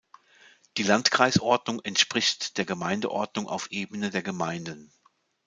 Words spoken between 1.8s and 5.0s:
entspricht der Gemeindeordnung auf Ebene der Gemeinden.